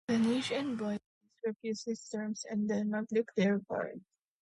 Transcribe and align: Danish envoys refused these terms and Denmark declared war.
Danish 0.07 0.51
envoys 0.51 0.97
refused 1.45 1.85
these 1.85 2.09
terms 2.09 2.43
and 2.49 2.67
Denmark 2.67 3.05
declared 3.09 3.63
war. 3.69 3.93